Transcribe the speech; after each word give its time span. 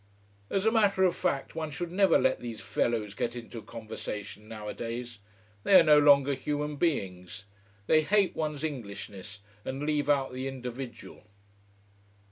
As 0.49 0.65
a 0.65 0.71
matter 0.71 1.03
of 1.03 1.15
fact 1.15 1.53
one 1.53 1.69
should 1.69 1.91
never 1.91 2.17
let 2.17 2.39
these 2.39 2.59
fellows 2.59 3.13
get 3.13 3.35
into 3.35 3.61
conversation 3.61 4.47
nowadays. 4.47 5.19
They 5.61 5.79
are 5.79 5.83
no 5.83 5.99
longer 5.99 6.33
human 6.33 6.77
beings. 6.77 7.45
They 7.85 8.01
hate 8.01 8.35
one's 8.35 8.63
Englishness, 8.63 9.41
and 9.63 9.83
leave 9.83 10.09
out 10.09 10.33
the 10.33 10.47
individual. 10.47 11.27